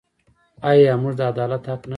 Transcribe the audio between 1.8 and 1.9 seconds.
نلرو؟